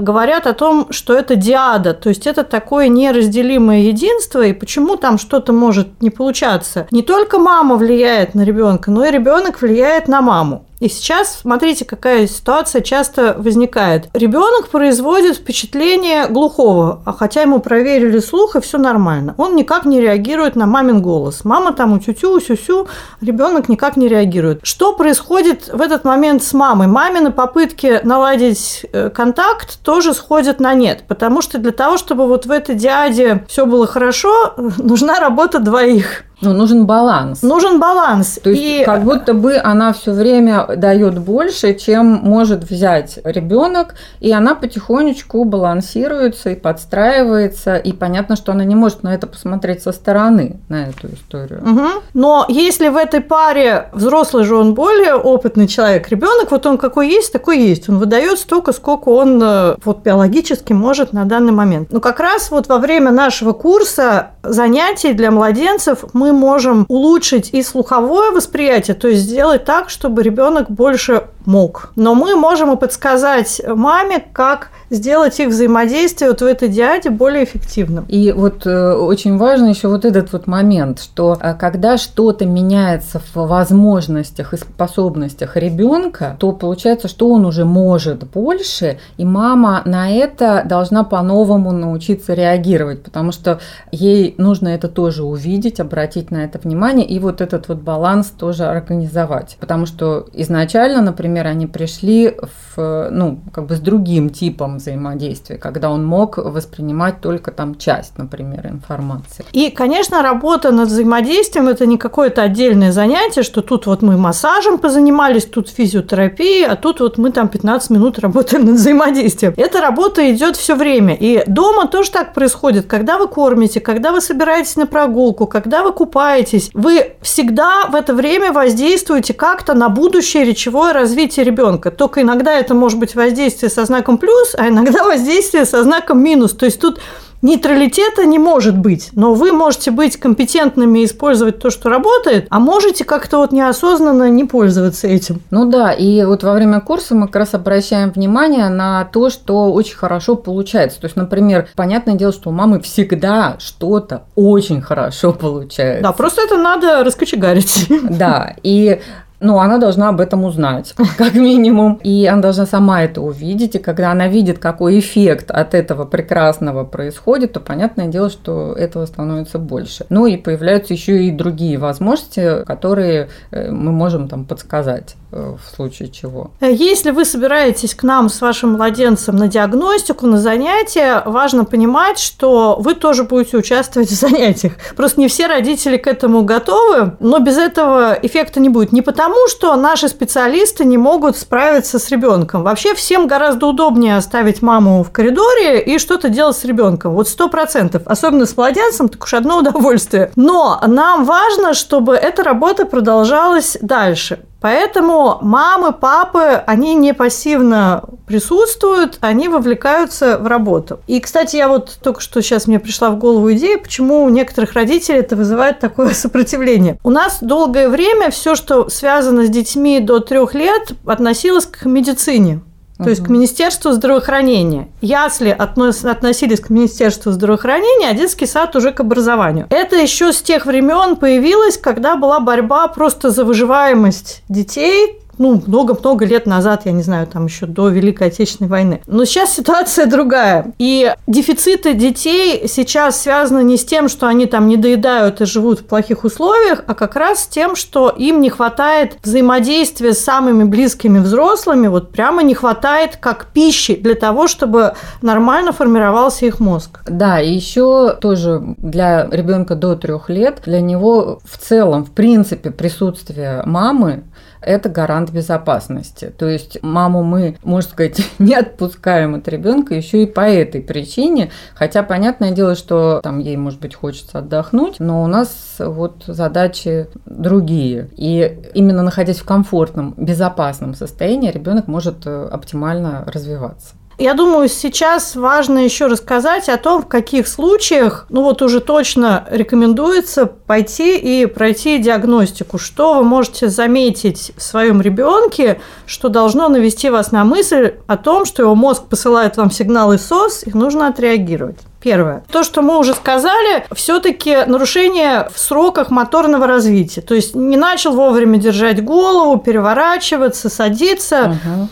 говорят 0.00 0.46
о 0.46 0.52
том, 0.52 0.88
что 0.90 1.14
это 1.14 1.36
диада, 1.36 1.94
то 1.94 2.08
есть 2.08 2.26
это 2.26 2.44
такое 2.44 2.88
неразделимое 2.88 3.80
единство, 3.80 4.44
и 4.44 4.52
почему 4.52 4.96
там 4.96 5.18
что-то 5.18 5.52
может 5.52 6.02
не 6.02 6.10
получаться. 6.10 6.86
Не 6.90 7.02
только 7.02 7.38
мама 7.38 7.76
влияет 7.76 8.34
на 8.34 8.42
ребенка, 8.42 8.90
но 8.90 9.04
и 9.04 9.10
ребенок 9.10 9.60
влияет 9.60 10.08
на 10.08 10.20
маму. 10.20 10.64
И 10.80 10.88
сейчас, 10.88 11.40
смотрите, 11.40 11.84
какая 11.84 12.28
ситуация 12.28 12.82
часто 12.82 13.34
возникает. 13.36 14.08
Ребенок 14.14 14.68
производит 14.68 15.36
впечатление 15.36 16.28
глухого, 16.28 17.02
а 17.04 17.12
хотя 17.12 17.42
ему 17.42 17.58
проверили 17.58 18.20
слух, 18.20 18.54
и 18.54 18.60
все 18.60 18.78
нормально. 18.78 19.34
Он 19.38 19.56
никак 19.56 19.84
не 19.86 20.00
реагирует 20.00 20.54
на 20.54 20.66
мамин 20.66 21.02
голос. 21.02 21.44
Мама 21.44 21.72
там 21.72 21.94
у 21.94 21.98
тю-тю, 21.98 22.38
сю-сю, 22.40 22.86
ребенок 23.20 23.68
никак 23.68 23.96
не 23.96 24.06
реагирует. 24.06 24.60
Что 24.62 24.92
происходит 24.92 25.68
в 25.72 25.80
этот 25.80 26.04
момент 26.04 26.44
с 26.44 26.52
мамой? 26.52 26.86
Мамины 26.86 27.32
попытки 27.32 28.00
наладить 28.04 28.86
э, 28.92 29.10
контакт 29.10 29.77
тоже 29.82 30.14
сходят 30.14 30.60
на 30.60 30.74
нет, 30.74 31.04
потому 31.08 31.42
что 31.42 31.58
для 31.58 31.72
того, 31.72 31.96
чтобы 31.96 32.26
вот 32.26 32.46
в 32.46 32.50
этой 32.50 32.74
диаде 32.74 33.44
все 33.48 33.66
было 33.66 33.86
хорошо, 33.86 34.54
нужна 34.78 35.18
работа 35.18 35.58
двоих. 35.58 36.24
Ну, 36.40 36.52
нужен 36.52 36.86
баланс. 36.86 37.42
Нужен 37.42 37.80
баланс. 37.80 38.38
То 38.42 38.50
есть, 38.50 38.62
и... 38.62 38.84
как 38.84 39.02
будто 39.02 39.34
бы 39.34 39.56
она 39.56 39.92
все 39.92 40.12
время 40.12 40.66
дает 40.76 41.18
больше, 41.18 41.74
чем 41.74 42.06
может 42.06 42.68
взять 42.68 43.18
ребенок, 43.24 43.94
и 44.20 44.30
она 44.32 44.54
потихонечку 44.54 45.44
балансируется 45.44 46.50
и 46.50 46.54
подстраивается, 46.54 47.76
и 47.76 47.92
понятно, 47.92 48.36
что 48.36 48.52
она 48.52 48.64
не 48.64 48.74
может 48.74 49.02
на 49.02 49.14
это 49.14 49.26
посмотреть 49.26 49.82
со 49.82 49.92
стороны, 49.92 50.60
на 50.68 50.88
эту 50.88 51.08
историю. 51.08 51.60
Угу. 51.62 51.88
Но 52.14 52.46
если 52.48 52.88
в 52.88 52.96
этой 52.96 53.20
паре 53.20 53.88
взрослый 53.92 54.44
же 54.44 54.54
он 54.54 54.74
более 54.74 55.14
опытный 55.14 55.66
человек, 55.66 56.08
ребенок, 56.08 56.50
вот 56.50 56.66
он 56.66 56.78
какой 56.78 57.08
есть, 57.08 57.32
такой 57.32 57.58
есть. 57.58 57.88
Он 57.88 57.98
выдает 57.98 58.38
столько, 58.38 58.72
сколько 58.72 59.08
он 59.08 59.40
э, 59.42 59.76
вот 59.84 60.02
биологически 60.02 60.72
может 60.72 61.12
на 61.12 61.24
данный 61.24 61.52
момент. 61.52 61.90
Но 61.90 62.00
как 62.00 62.20
раз 62.20 62.50
вот 62.50 62.68
во 62.68 62.78
время 62.78 63.10
нашего 63.10 63.52
курса 63.52 64.30
занятий 64.42 65.12
для 65.12 65.30
младенцев 65.30 66.04
мы 66.12 66.27
мы 66.28 66.38
можем 66.38 66.84
улучшить 66.88 67.50
и 67.52 67.62
слуховое 67.62 68.30
восприятие, 68.30 68.94
то 68.94 69.08
есть 69.08 69.22
сделать 69.22 69.64
так, 69.64 69.90
чтобы 69.90 70.22
ребенок 70.22 70.70
больше 70.70 71.24
мог. 71.46 71.90
Но 71.96 72.14
мы 72.14 72.36
можем 72.36 72.72
и 72.72 72.76
подсказать 72.76 73.60
маме, 73.66 74.22
как 74.32 74.68
сделать 74.90 75.38
их 75.40 75.48
взаимодействие 75.48 76.30
вот 76.30 76.40
в 76.40 76.44
этой 76.44 76.68
диаде 76.68 77.10
более 77.10 77.44
эффективным. 77.44 78.04
И 78.08 78.32
вот 78.32 78.66
э, 78.66 78.92
очень 78.92 79.36
важно 79.36 79.66
еще 79.66 79.88
вот 79.88 80.04
этот 80.04 80.32
вот 80.32 80.46
момент, 80.46 81.00
что 81.00 81.36
э, 81.40 81.54
когда 81.54 81.98
что-то 81.98 82.46
меняется 82.46 83.20
в 83.34 83.46
возможностях 83.46 84.54
и 84.54 84.56
способностях 84.56 85.56
ребенка, 85.56 86.36
то 86.38 86.52
получается, 86.52 87.08
что 87.08 87.30
он 87.30 87.44
уже 87.44 87.64
может 87.64 88.24
больше, 88.24 88.98
и 89.16 89.24
мама 89.24 89.82
на 89.84 90.10
это 90.10 90.62
должна 90.64 91.04
по-новому 91.04 91.72
научиться 91.72 92.34
реагировать, 92.34 93.02
потому 93.02 93.32
что 93.32 93.60
ей 93.90 94.34
нужно 94.38 94.68
это 94.68 94.88
тоже 94.88 95.24
увидеть, 95.24 95.80
обратить 95.80 96.17
на 96.30 96.44
это 96.44 96.58
внимание 96.58 97.06
и 97.06 97.18
вот 97.18 97.40
этот 97.40 97.68
вот 97.68 97.78
баланс 97.78 98.28
тоже 98.28 98.64
организовать. 98.64 99.56
Потому 99.60 99.86
что 99.86 100.26
изначально, 100.32 101.02
например, 101.02 101.46
они 101.46 101.66
пришли 101.66 102.34
в, 102.76 103.08
ну, 103.10 103.40
как 103.52 103.66
бы 103.66 103.76
с 103.76 103.80
другим 103.80 104.30
типом 104.30 104.78
взаимодействия, 104.78 105.56
когда 105.56 105.90
он 105.90 106.04
мог 106.04 106.38
воспринимать 106.38 107.20
только 107.20 107.50
там 107.50 107.76
часть, 107.76 108.18
например, 108.18 108.66
информации. 108.66 109.44
И, 109.52 109.70
конечно, 109.70 110.22
работа 110.22 110.70
над 110.70 110.88
взаимодействием– 110.88 111.68
это 111.68 111.86
не 111.86 111.98
какое-то 111.98 112.42
отдельное 112.42 112.92
занятие, 112.92 113.42
что 113.42 113.62
тут 113.62 113.86
вот 113.86 114.02
мы 114.02 114.16
массажем 114.16 114.78
позанимались, 114.78 115.46
тут 115.46 115.68
физиотерапией, 115.68 116.66
а 116.66 116.76
тут 116.76 117.00
вот 117.00 117.18
мы 117.18 117.32
там 117.32 117.48
15 117.48 117.90
минут 117.90 118.18
работаем 118.18 118.64
над 118.64 118.74
взаимодействием. 118.76 119.54
Эта 119.56 119.80
работа 119.80 120.32
идет 120.32 120.56
все 120.56 120.74
время. 120.74 121.14
И 121.14 121.42
дома 121.46 121.86
тоже 121.88 122.10
так 122.10 122.34
происходит. 122.34 122.86
Когда 122.86 123.18
вы 123.18 123.28
кормите, 123.28 123.80
когда 123.80 124.12
вы 124.12 124.20
собираетесь 124.20 124.76
на 124.76 124.86
прогулку, 124.86 125.46
когда 125.46 125.82
вы 125.82 125.92
купаетесь, 126.08 126.70
вы 126.72 127.12
всегда 127.20 127.86
в 127.86 127.94
это 127.94 128.14
время 128.14 128.50
воздействуете 128.52 129.34
как-то 129.34 129.74
на 129.74 129.90
будущее 129.90 130.44
речевое 130.44 130.94
развитие 130.94 131.44
ребенка. 131.44 131.90
Только 131.90 132.22
иногда 132.22 132.54
это 132.54 132.74
может 132.74 132.98
быть 132.98 133.14
воздействие 133.14 133.68
со 133.68 133.84
знаком 133.84 134.16
плюс, 134.16 134.54
а 134.56 134.68
иногда 134.68 135.04
воздействие 135.04 135.66
со 135.66 135.82
знаком 135.82 136.22
минус. 136.22 136.54
То 136.54 136.64
есть 136.64 136.80
тут 136.80 136.98
Нейтралитета 137.40 138.24
не 138.24 138.38
может 138.38 138.76
быть, 138.76 139.10
но 139.12 139.34
вы 139.34 139.52
можете 139.52 139.90
быть 139.90 140.16
компетентными 140.16 141.00
и 141.00 141.04
использовать 141.04 141.60
то, 141.60 141.70
что 141.70 141.88
работает, 141.88 142.46
а 142.50 142.58
можете 142.58 143.04
как-то 143.04 143.38
вот 143.38 143.52
неосознанно 143.52 144.28
не 144.28 144.44
пользоваться 144.44 145.06
этим. 145.06 145.40
Ну 145.50 145.70
да, 145.70 145.92
и 145.92 146.24
вот 146.24 146.42
во 146.42 146.52
время 146.52 146.80
курса 146.80 147.14
мы 147.14 147.26
как 147.26 147.36
раз 147.36 147.54
обращаем 147.54 148.10
внимание 148.10 148.68
на 148.68 149.04
то, 149.04 149.30
что 149.30 149.72
очень 149.72 149.96
хорошо 149.96 150.34
получается. 150.34 151.00
То 151.00 151.06
есть, 151.06 151.16
например, 151.16 151.68
понятное 151.76 152.14
дело, 152.14 152.32
что 152.32 152.50
у 152.50 152.52
мамы 152.52 152.80
всегда 152.80 153.56
что-то 153.60 154.24
очень 154.34 154.82
хорошо 154.82 155.32
получается. 155.32 156.02
Да, 156.02 156.12
просто 156.12 156.42
это 156.42 156.56
надо 156.56 157.04
раскочегарить. 157.04 157.86
Да, 158.10 158.56
и 158.62 159.00
ну, 159.40 159.58
она 159.60 159.78
должна 159.78 160.08
об 160.08 160.20
этом 160.20 160.44
узнать, 160.44 160.94
как 161.16 161.34
минимум. 161.34 162.00
И 162.02 162.26
она 162.26 162.42
должна 162.42 162.66
сама 162.66 163.02
это 163.02 163.20
увидеть. 163.20 163.76
И 163.76 163.78
когда 163.78 164.10
она 164.10 164.28
видит, 164.28 164.58
какой 164.58 164.98
эффект 164.98 165.50
от 165.50 165.74
этого 165.74 166.04
прекрасного 166.04 166.84
происходит, 166.84 167.52
то 167.52 167.60
понятное 167.60 168.08
дело, 168.08 168.30
что 168.30 168.72
этого 168.72 169.06
становится 169.06 169.58
больше. 169.58 170.06
Ну 170.08 170.26
и 170.26 170.36
появляются 170.36 170.92
еще 170.92 171.24
и 171.24 171.30
другие 171.30 171.78
возможности, 171.78 172.64
которые 172.64 173.28
э, 173.50 173.70
мы 173.70 173.92
можем 173.92 174.28
там 174.28 174.44
подсказать. 174.44 175.14
Э, 175.30 175.56
в 175.62 175.76
случае 175.76 176.08
чего. 176.08 176.52
Если 176.60 177.10
вы 177.10 177.26
собираетесь 177.26 177.94
к 177.94 178.02
нам 178.02 178.30
с 178.30 178.40
вашим 178.40 178.72
младенцем 178.72 179.36
на 179.36 179.46
диагностику, 179.46 180.26
на 180.26 180.38
занятия, 180.38 181.22
важно 181.26 181.66
понимать, 181.66 182.18
что 182.18 182.76
вы 182.80 182.94
тоже 182.94 183.24
будете 183.24 183.58
участвовать 183.58 184.08
в 184.10 184.14
занятиях. 184.14 184.72
Просто 184.96 185.20
не 185.20 185.28
все 185.28 185.46
родители 185.46 185.98
к 185.98 186.06
этому 186.06 186.44
готовы, 186.44 187.16
но 187.20 187.40
без 187.40 187.58
этого 187.58 188.18
эффекта 188.22 188.58
не 188.58 188.70
будет. 188.70 188.92
Не 188.92 189.02
потому, 189.02 189.36
что 189.48 189.76
наши 189.76 190.08
специалисты 190.08 190.86
не 190.86 190.96
могут 190.96 191.36
справиться 191.36 191.98
с 191.98 192.08
ребенком. 192.08 192.62
Вообще 192.62 192.94
всем 192.94 193.26
гораздо 193.26 193.66
удобнее 193.66 194.16
оставить 194.16 194.62
маму 194.62 195.04
в 195.04 195.10
коридоре 195.10 195.82
и 195.82 195.98
что-то 195.98 196.30
делать 196.30 196.56
с 196.56 196.64
ребенком. 196.64 197.12
Вот 197.12 197.28
сто 197.28 197.50
процентов. 197.50 198.02
Особенно 198.06 198.46
с 198.46 198.56
младенцем, 198.56 199.10
так 199.10 199.22
уж 199.24 199.34
одно 199.34 199.58
удовольствие. 199.58 200.30
Но 200.36 200.80
нам 200.86 201.24
важно, 201.26 201.74
чтобы 201.74 202.14
эта 202.14 202.42
работа 202.42 202.86
продолжалась 202.86 203.76
дальше. 203.82 204.38
Поэтому 204.60 205.38
мамы, 205.40 205.92
папы, 205.92 206.62
они 206.66 206.94
не 206.94 207.14
пассивно 207.14 208.04
присутствуют, 208.26 209.18
они 209.20 209.48
вовлекаются 209.48 210.38
в 210.38 210.46
работу. 210.46 211.00
И, 211.06 211.20
кстати, 211.20 211.56
я 211.56 211.68
вот 211.68 211.98
только 212.02 212.20
что 212.20 212.42
сейчас 212.42 212.66
мне 212.66 212.80
пришла 212.80 213.10
в 213.10 213.18
голову 213.18 213.52
идея, 213.52 213.78
почему 213.78 214.24
у 214.24 214.28
некоторых 214.28 214.72
родителей 214.72 215.20
это 215.20 215.36
вызывает 215.36 215.78
такое 215.78 216.10
сопротивление. 216.12 216.98
У 217.04 217.10
нас 217.10 217.38
долгое 217.40 217.88
время 217.88 218.30
все, 218.30 218.54
что 218.54 218.88
связано 218.88 219.46
с 219.46 219.50
детьми 219.50 220.00
до 220.00 220.20
трех 220.20 220.54
лет, 220.54 220.92
относилось 221.06 221.66
к 221.66 221.84
медицине 221.84 222.60
то 222.98 223.04
угу. 223.04 223.10
есть 223.10 223.24
к 223.24 223.28
Министерству 223.28 223.92
здравоохранения. 223.92 224.88
Ясли 225.00 225.50
относ, 225.50 226.04
относились 226.04 226.60
к 226.60 226.68
Министерству 226.68 227.30
здравоохранения, 227.30 228.08
а 228.10 228.14
детский 228.14 228.46
сад 228.46 228.74
уже 228.74 228.92
к 228.92 229.00
образованию. 229.00 229.66
Это 229.70 229.96
еще 229.96 230.32
с 230.32 230.42
тех 230.42 230.66
времен 230.66 231.16
появилось, 231.16 231.78
когда 231.78 232.16
была 232.16 232.40
борьба 232.40 232.88
просто 232.88 233.30
за 233.30 233.44
выживаемость 233.44 234.42
детей 234.48 235.20
ну, 235.38 235.62
много-много 235.66 236.24
лет 236.24 236.46
назад, 236.46 236.82
я 236.84 236.92
не 236.92 237.02
знаю, 237.02 237.26
там 237.26 237.46
еще 237.46 237.66
до 237.66 237.88
Великой 237.88 238.28
Отечественной 238.28 238.68
войны. 238.68 239.00
Но 239.06 239.24
сейчас 239.24 239.54
ситуация 239.54 240.06
другая. 240.18 240.72
И 240.78 241.14
дефициты 241.26 241.94
детей 241.94 242.66
сейчас 242.68 243.22
связаны 243.22 243.62
не 243.62 243.76
с 243.76 243.84
тем, 243.84 244.08
что 244.08 244.26
они 244.26 244.46
там 244.46 244.68
не 244.68 244.76
доедают 244.76 245.40
и 245.40 245.46
живут 245.46 245.80
в 245.80 245.84
плохих 245.84 246.24
условиях, 246.24 246.82
а 246.86 246.94
как 246.94 247.16
раз 247.16 247.44
с 247.44 247.46
тем, 247.46 247.76
что 247.76 248.08
им 248.10 248.40
не 248.40 248.50
хватает 248.50 249.16
взаимодействия 249.22 250.12
с 250.12 250.18
самыми 250.18 250.64
близкими 250.64 251.18
взрослыми, 251.18 251.88
вот 251.88 252.12
прямо 252.12 252.42
не 252.42 252.54
хватает 252.54 253.16
как 253.16 253.46
пищи 253.52 253.96
для 253.96 254.14
того, 254.14 254.48
чтобы 254.48 254.94
нормально 255.22 255.72
формировался 255.72 256.46
их 256.46 256.60
мозг. 256.60 257.00
Да, 257.06 257.40
и 257.40 257.52
еще 257.52 258.16
тоже 258.20 258.62
для 258.78 259.28
ребенка 259.30 259.74
до 259.74 259.94
трех 259.94 260.28
лет, 260.28 260.62
для 260.64 260.80
него 260.80 261.40
в 261.44 261.58
целом, 261.58 262.04
в 262.04 262.10
принципе, 262.10 262.70
присутствие 262.70 263.62
мамы 263.64 264.24
это 264.60 264.88
гарант 264.88 265.30
безопасности. 265.30 266.32
То 266.36 266.48
есть 266.48 266.78
маму 266.82 267.22
мы, 267.22 267.56
можно 267.62 267.90
сказать, 267.90 268.20
не 268.38 268.54
отпускаем 268.54 269.36
от 269.36 269.48
ребенка 269.48 269.94
еще 269.94 270.22
и 270.22 270.26
по 270.26 270.40
этой 270.40 270.80
причине. 270.80 271.50
Хотя 271.74 272.02
понятное 272.02 272.50
дело, 272.50 272.74
что 272.74 273.20
там 273.22 273.38
ей, 273.38 273.56
может 273.56 273.80
быть, 273.80 273.94
хочется 273.94 274.38
отдохнуть, 274.38 275.00
но 275.00 275.22
у 275.22 275.26
нас 275.26 275.76
вот 275.78 276.24
задачи 276.26 277.08
другие. 277.26 278.08
И 278.16 278.70
именно 278.74 279.02
находясь 279.02 279.38
в 279.38 279.44
комфортном, 279.44 280.14
безопасном 280.16 280.94
состоянии, 280.94 281.50
ребенок 281.50 281.88
может 281.88 282.26
э, 282.26 282.48
оптимально 282.50 283.24
развиваться. 283.26 283.94
Я 284.18 284.34
думаю, 284.34 284.68
сейчас 284.68 285.36
важно 285.36 285.78
еще 285.78 286.06
рассказать 286.06 286.68
о 286.68 286.76
том, 286.76 287.02
в 287.02 287.06
каких 287.06 287.46
случаях, 287.46 288.26
ну 288.30 288.42
вот 288.42 288.62
уже 288.62 288.80
точно 288.80 289.46
рекомендуется 289.48 290.46
пойти 290.46 291.16
и 291.16 291.46
пройти 291.46 291.98
диагностику. 291.98 292.78
Что 292.78 293.14
вы 293.14 293.22
можете 293.22 293.68
заметить 293.68 294.50
в 294.56 294.62
своем 294.62 295.00
ребенке, 295.00 295.80
что 296.04 296.30
должно 296.30 296.68
навести 296.68 297.10
вас 297.10 297.30
на 297.30 297.44
мысль 297.44 297.94
о 298.08 298.16
том, 298.16 298.44
что 298.44 298.64
его 298.64 298.74
мозг 298.74 299.04
посылает 299.04 299.56
вам 299.56 299.70
сигналы 299.70 300.18
СОС, 300.18 300.64
и 300.66 300.76
нужно 300.76 301.06
отреагировать. 301.06 301.78
Первое. 302.02 302.42
То, 302.50 302.64
что 302.64 302.82
мы 302.82 302.98
уже 302.98 303.14
сказали, 303.14 303.86
все-таки 303.92 304.64
нарушение 304.66 305.48
в 305.54 305.60
сроках 305.60 306.10
моторного 306.10 306.66
развития. 306.66 307.20
То 307.20 307.34
есть 307.34 307.54
не 307.54 307.76
начал 307.76 308.14
вовремя 308.14 308.58
держать 308.58 309.04
голову, 309.04 309.58
переворачиваться, 309.58 310.68
садиться. 310.68 311.56
Угу 311.64 311.88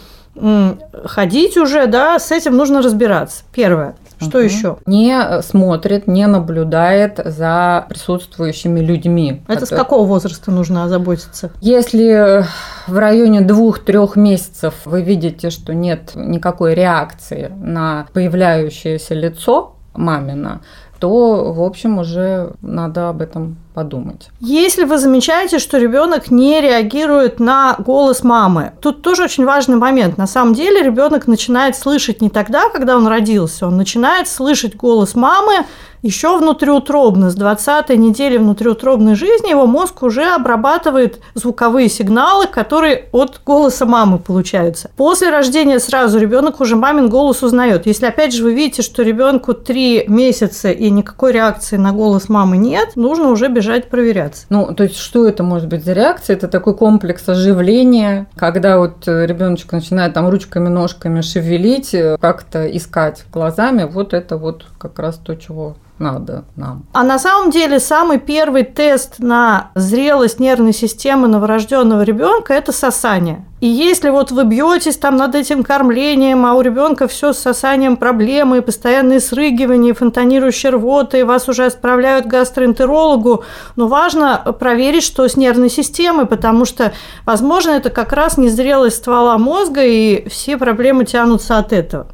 ходить 1.05 1.57
уже, 1.57 1.87
да, 1.87 2.19
с 2.19 2.31
этим 2.33 2.57
нужно 2.57 2.83
разбираться. 2.83 3.45
Первое. 3.53 3.97
Что 4.19 4.39
угу. 4.39 4.47
еще? 4.47 4.77
Не 4.87 5.43
смотрит, 5.43 6.07
не 6.07 6.27
наблюдает 6.27 7.21
за 7.23 7.85
присутствующими 7.89 8.81
людьми. 8.81 9.43
Это 9.47 9.61
которые... 9.61 9.67
с 9.67 9.83
какого 9.83 10.07
возраста 10.07 10.51
нужно 10.51 10.85
озаботиться? 10.85 11.51
Если 11.61 12.45
в 12.87 12.99
районе 12.99 13.43
двух-трех 13.43 14.17
месяцев 14.17 14.75
вы 14.85 15.03
видите, 15.03 15.51
что 15.51 15.75
нет 15.75 16.13
никакой 16.15 16.75
реакции 16.75 17.53
на 17.55 18.07
появляющееся 18.15 19.15
лицо 19.15 19.75
мамина, 19.93 20.63
то, 20.99 21.53
в 21.53 21.63
общем, 21.63 21.99
уже 21.99 22.53
надо 22.63 23.11
об 23.11 23.21
этом 23.21 23.59
подумать. 23.77 24.31
Если 24.41 24.85
вы 24.85 24.97
замечаете, 24.97 25.59
что 25.59 25.77
ребенок 25.77 26.31
не 26.31 26.63
реагирует 26.63 27.41
на 27.41 27.77
голос 27.79 28.25
мамы, 28.25 28.73
тут 28.81 29.03
тоже 29.03 29.25
очень 29.25 29.45
важный 29.45 29.77
момент. 29.77 30.17
На 30.17 30.27
самом 30.27 30.55
деле 30.55 30.83
ребенок 30.83 31.27
начинает 31.27 31.77
слышать 31.77 32.23
не 32.23 32.31
тогда, 32.31 32.71
когда 32.71 32.97
он 32.97 33.07
родился, 33.07 33.67
он 33.67 33.77
начинает 33.77 34.29
слышать 34.29 34.77
голос 34.77 35.15
мамы 35.15 35.67
еще 36.07 36.39
внутриутробно, 36.39 37.31
с 37.31 37.35
20 37.35 37.89
недели 37.91 38.37
внутриутробной 38.37 39.17
жизни 39.17 39.51
его 39.51 39.67
мозг 39.67 40.05
уже 40.05 40.25
обрабатывает 40.25 41.19
звуковые 41.35 41.89
сигналы, 41.89 42.47
которые 42.47 43.09
от 43.11 43.41
голоса 43.45 43.87
мамы 43.87 44.19
получаются. 44.19 44.89
После 44.97 45.31
рождения 45.31 45.81
сразу 45.81 46.19
ребенок 46.19 46.61
уже 46.61 46.77
мамин 46.77 47.09
голос 47.09 47.43
узнает. 47.43 47.87
Если 47.87 48.07
опять 48.07 48.33
же 48.33 48.45
вы 48.45 48.55
видите, 48.55 48.83
что 48.83 49.03
ребенку 49.03 49.53
3 49.53 50.05
месяца 50.07 50.71
и 50.71 50.91
никакой 50.91 51.33
реакции 51.33 51.77
на 51.77 51.93
голос 51.93 52.29
мамы 52.29 52.57
нет, 52.57 52.95
нужно 52.95 53.31
уже 53.31 53.49
бежать 53.49 53.66
проверяться. 53.89 54.47
Ну, 54.49 54.75
то 54.75 54.85
есть, 54.85 54.97
что 54.97 55.29
это 55.29 55.43
может 55.43 55.69
быть 55.69 55.85
за 55.85 55.93
реакция? 55.93 56.37
Это 56.37 56.49
такой 56.49 56.75
комплекс 56.77 57.29
оживления, 57.29 58.27
когда 58.37 58.79
вот 58.79 59.07
ребеночек 59.07 59.73
начинает 59.73 60.15
там 60.15 60.29
ручками, 60.29 60.69
ножками 60.69 61.21
шевелить, 61.21 61.95
как-то 62.21 62.65
искать 62.77 63.25
глазами. 63.33 63.85
Вот 63.85 64.15
это 64.15 64.37
вот 64.37 64.67
как 64.79 64.99
раз 64.99 65.17
то, 65.17 65.35
чего 65.35 65.77
надо 65.99 66.45
нам. 66.57 66.85
А 66.93 67.03
на 67.03 67.19
самом 67.19 67.51
деле 67.51 67.81
самый 67.81 68.19
первый 68.19 68.65
тест 68.65 69.19
на 69.19 69.71
зрелость 69.75 70.41
нервной 70.41 70.73
системы 70.73 71.29
новорожденного 71.29 72.03
ребенка 72.03 72.55
это 72.55 72.73
сосание. 72.73 73.45
И 73.61 73.67
если 73.67 74.11
вот 74.11 74.31
вы 74.33 74.45
бьетесь 74.45 74.99
там 74.99 75.17
над 75.17 75.35
этим 75.35 75.65
кормлением, 75.65 76.45
а 76.45 76.53
у 76.55 76.61
ребенка 76.61 77.09
все 77.09 77.33
с 77.33 77.39
сосанием 77.39 77.97
проблемы, 77.97 78.61
постоянные 78.61 79.19
срыгивания, 79.19 79.95
фонтанирующие 79.95 80.73
рвоты, 80.73 81.21
и 81.21 81.23
вас 81.23 81.49
уже 81.49 81.65
отправляют 81.65 82.27
к 82.27 82.29
гастроэнтерологу, 82.29 83.45
но 83.77 83.89
важно 83.89 84.37
проверить, 84.61 85.05
что 85.05 85.27
с 85.27 85.39
нервной 85.39 85.71
системой, 85.71 86.27
потому 86.27 86.67
что, 86.67 86.93
возможно, 87.25 87.71
это 87.71 87.89
как 87.89 88.13
раз 88.13 88.37
незрелость 88.37 88.97
ствола 88.97 89.39
мозга, 89.39 89.83
и 89.83 90.29
все 90.29 90.59
проблемы 90.59 91.07
тянутся 91.07 91.57
от 91.57 91.73
этого. 91.73 92.09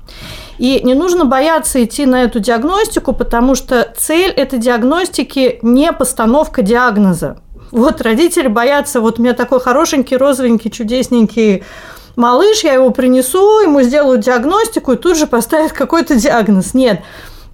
И 0.62 0.80
не 0.84 0.94
нужно 0.94 1.24
бояться 1.24 1.82
идти 1.82 2.06
на 2.06 2.22
эту 2.22 2.38
диагностику, 2.38 3.12
потому 3.12 3.56
что 3.56 3.92
цель 3.98 4.30
этой 4.30 4.60
диагностики 4.60 5.58
не 5.60 5.92
постановка 5.92 6.62
диагноза. 6.62 7.38
Вот 7.72 8.00
родители 8.00 8.46
боятся, 8.46 9.00
вот 9.00 9.18
у 9.18 9.22
меня 9.22 9.32
такой 9.32 9.58
хорошенький, 9.58 10.16
розовенький, 10.16 10.70
чудесненький 10.70 11.64
малыш, 12.14 12.62
я 12.62 12.74
его 12.74 12.90
принесу, 12.90 13.58
ему 13.58 13.82
сделают 13.82 14.20
диагностику 14.20 14.92
и 14.92 14.96
тут 14.96 15.18
же 15.18 15.26
поставят 15.26 15.72
какой-то 15.72 16.14
диагноз. 16.14 16.74
Нет, 16.74 17.00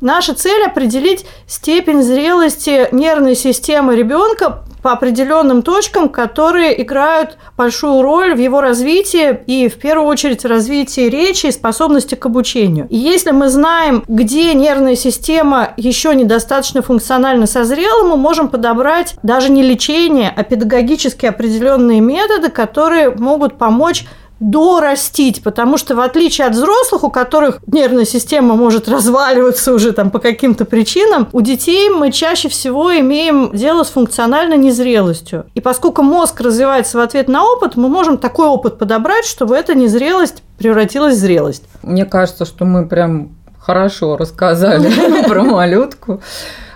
Наша 0.01 0.35
цель 0.35 0.65
определить 0.65 1.27
степень 1.47 2.03
зрелости 2.03 2.89
нервной 2.93 3.35
системы 3.35 3.97
ребенка 3.97 4.63
по 4.83 4.93
определенным 4.93 5.63
точкам, 5.63 6.09
которые 6.09 6.81
играют 6.81 7.37
большую 7.57 8.03
роль 8.03 8.35
в 8.35 8.39
его 8.39 8.61
развитии 8.61 9.41
и 9.47 9.69
в 9.69 9.75
первую 9.75 10.07
очередь 10.07 10.45
развитии 10.45 11.09
речи 11.09 11.47
и 11.47 11.53
способности 11.53 12.15
к 12.15 12.27
обучению. 12.27 12.87
И 12.89 12.97
если 12.97 13.33
мы 13.33 13.49
знаем, 13.49 14.05
где 14.07 14.55
нервная 14.55 14.95
система 14.95 15.71
еще 15.77 16.15
недостаточно 16.15 16.83
функционально 16.83 17.47
созрела, 17.47 18.05
мы 18.07 18.17
можем 18.17 18.49
подобрать 18.49 19.17
даже 19.25 19.51
не 19.51 19.63
лечение, 19.63 20.33
а 20.35 20.45
педагогически 20.45 21.27
определенные 21.27 22.01
методы, 22.01 22.49
которые 22.49 23.11
могут 23.11 23.59
помочь 23.59 24.07
дорастить, 24.41 25.43
потому 25.43 25.79
что 25.79 25.95
в 25.95 26.01
отличие 26.01 26.47
от 26.47 26.55
взрослых, 26.55 27.05
у 27.05 27.11
которых 27.11 27.61
нервная 27.67 28.05
система 28.05 28.55
может 28.55 28.89
разваливаться 28.89 29.73
уже 29.73 29.93
там 29.93 30.11
по 30.11 30.19
каким-то 30.19 30.65
причинам, 30.65 31.29
у 31.33 31.41
детей 31.41 31.91
мы 31.91 32.13
чаще 32.13 32.49
всего 32.49 32.97
имеем 32.99 33.51
дело 33.53 33.83
с 33.83 33.89
функциональной 33.89 34.57
незрелостью. 34.57 35.47
И 35.55 35.61
поскольку 35.61 36.03
мозг 36.03 36.41
развивается 36.41 36.99
в 36.99 37.01
ответ 37.01 37.29
на 37.29 37.45
опыт, 37.45 37.77
мы 37.77 37.89
можем 37.89 38.19
такой 38.19 38.47
опыт 38.47 38.79
подобрать, 38.79 39.25
чтобы 39.25 39.57
эта 39.57 39.75
незрелость 39.75 40.43
превратилась 40.59 41.17
в 41.17 41.19
зрелость. 41.19 41.65
Мне 41.83 42.05
кажется, 42.05 42.45
что 42.45 42.65
мы 42.65 42.87
прям 42.87 43.31
хорошо 43.59 44.17
рассказали 44.17 44.91
про 45.29 45.43
малютку. 45.43 46.23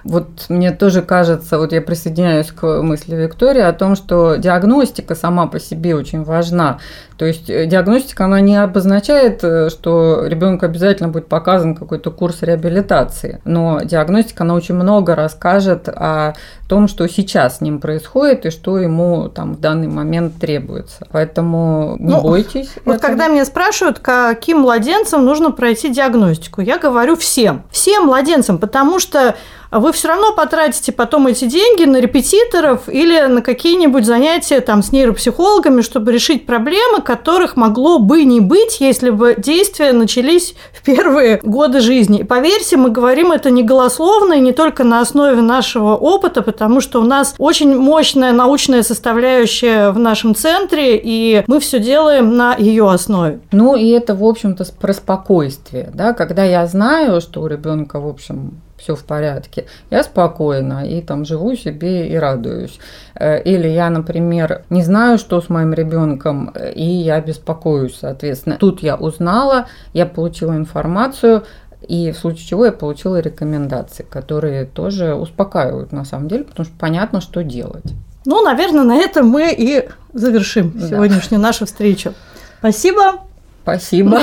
Вот 0.05 0.47
мне 0.49 0.73
тоже 0.73 1.03
кажется, 1.03 1.59
вот 1.59 1.73
я 1.73 1.81
присоединяюсь 1.81 2.51
к 2.51 2.83
мысли 2.83 3.15
Виктории 3.15 3.63
о 3.63 3.73
том, 3.73 3.95
что 3.95 4.37
диагностика 4.37 5.15
сама 5.15 5.47
по 5.47 5.61
себе 5.61 5.95
очень 5.95 6.25
важна. 6.25 6.79
То 7.17 7.27
есть 7.27 7.49
э, 7.49 7.67
диагностика, 7.67 8.25
она 8.25 8.41
не 8.41 8.57
обозначает, 8.57 9.45
э, 9.45 9.71
что 9.71 10.27
ребенку 10.27 10.67
обязательно 10.67 11.09
будет 11.09 11.29
показан 11.29 11.77
какой-то 11.77 12.11
курс 12.11 12.43
реабилитации, 12.43 13.41
но 13.45 13.81
диагностика, 13.83 14.43
она 14.43 14.55
очень 14.55 14.75
много 14.75 15.15
расскажет 15.15 15.89
о 15.89 16.35
том, 16.69 16.89
что 16.89 17.07
сейчас 17.07 17.59
с 17.59 17.61
ним 17.61 17.79
происходит 17.79 18.47
и 18.47 18.51
что 18.51 18.79
ему 18.79 19.29
там 19.29 19.55
в 19.55 19.61
данный 19.61 19.89
момент 19.89 20.41
требуется. 20.41 21.07
Поэтому 21.13 21.97
не 22.01 22.15
ну, 22.15 22.23
бойтесь. 22.23 22.71
Вот 22.85 22.97
этого. 22.97 23.09
когда 23.09 23.29
меня 23.29 23.45
спрашивают, 23.45 24.01
каким 24.01 24.61
младенцам 24.61 25.25
нужно 25.25 25.53
пройти 25.53 25.91
диагностику, 25.91 26.61
я 26.61 26.79
говорю 26.79 27.15
всем. 27.15 27.63
Всем 27.71 28.07
младенцам, 28.07 28.59
потому 28.59 28.99
что 28.99 29.37
вы 29.81 29.93
все 29.93 30.09
равно 30.09 30.35
потратите 30.35 30.93
потом 30.93 31.27
эти 31.27 31.47
деньги 31.47 31.85
на 31.85 31.99
репетиторов 31.99 32.89
или 32.89 33.21
на 33.27 33.43
какие-нибудь 33.43 34.05
занятия 34.05 34.61
там 34.61 34.83
с 34.83 34.93
нейропсихологами, 34.93 35.81
чтобы 35.81 36.13
решить 36.13 36.47
проблемы, 36.47 37.01
которых 37.01 37.57
могло 37.57 37.99
бы 37.99 38.25
не 38.25 38.41
быть, 38.41 38.81
если 38.81 39.11
бы 39.11 39.35
действия 39.37 39.93
начались 39.93 40.55
в 40.73 40.83
первые 40.83 41.41
годы 41.43 41.81
жизни. 41.81 42.21
И 42.21 42.25
поверьте, 42.25 42.77
мы 42.77 42.91
говорим 42.91 43.33
это 43.33 43.51
не 43.51 43.63
голословно 43.63 44.35
и 44.35 44.41
не 44.41 44.53
только 44.53 44.85
на 44.85 45.01
основе 45.01 45.41
нашего 45.41 45.97
опыта, 45.97 46.43
потому 46.43 46.81
что 46.81 47.01
у 47.01 47.05
нас 47.05 47.35
очень 47.39 47.77
мощная 47.77 48.33
научная 48.33 48.83
составляющая 48.83 49.91
в 49.91 49.99
нашем 49.99 50.35
центре, 50.35 51.01
и 51.03 51.45
мы 51.47 51.61
все 51.61 51.79
делаем 51.79 52.37
на 52.37 52.57
ее 52.57 52.91
основе. 52.91 53.41
Ну 53.53 53.77
и 53.77 53.89
это, 53.89 54.15
в 54.15 54.25
общем-то, 54.25 54.65
про 54.81 54.93
спокойствие, 54.93 55.91
да, 55.95 56.13
когда 56.13 56.45
я 56.45 56.67
знаю, 56.67 57.21
что 57.21 57.43
у 57.43 57.47
ребенка, 57.47 58.01
в 58.01 58.07
общем, 58.07 58.61
все 58.83 58.95
в 58.97 59.05
порядке, 59.05 59.67
я 59.91 60.03
спокойна 60.03 60.87
и 60.87 61.01
там 61.01 61.25
живу 61.25 61.55
себе 61.55 62.09
и 62.09 62.17
радуюсь. 62.17 62.79
Э, 63.15 63.41
или 63.43 63.69
я, 63.69 63.91
например, 63.91 64.63
не 64.71 64.83
знаю, 64.83 65.19
что 65.19 65.41
с 65.41 65.49
моим 65.49 65.73
ребенком, 65.73 66.53
и 66.75 66.85
я 66.85 67.21
беспокоюсь, 67.21 67.97
соответственно. 68.01 68.57
Тут 68.59 68.83
я 68.83 68.97
узнала, 68.97 69.67
я 69.93 70.07
получила 70.07 70.53
информацию, 70.53 71.45
и 71.87 72.13
в 72.13 72.19
случае 72.19 72.47
чего 72.47 72.67
я 72.67 72.73
получила 72.73 73.21
рекомендации, 73.21 74.05
которые 74.09 74.67
тоже 74.67 75.15
успокаивают 75.15 75.93
на 75.93 76.05
самом 76.05 76.29
деле, 76.29 76.45
потому 76.45 76.65
что 76.67 76.75
понятно, 76.79 77.21
что 77.21 77.43
делать. 77.43 77.93
Ну, 78.25 78.43
наверное, 78.43 78.85
на 78.85 78.97
этом 78.97 79.29
мы 79.29 79.53
и 79.53 79.89
завершим 80.13 80.73
да. 80.75 80.89
сегодняшнюю 80.89 81.41
нашу 81.41 81.67
встречу. 81.67 82.15
Спасибо. 82.59 83.23
Спасибо. 83.63 84.21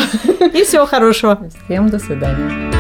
И 0.54 0.64
всего 0.64 0.86
хорошего. 0.86 1.38
Всем 1.66 1.90
до 1.90 2.00
свидания. 2.00 2.79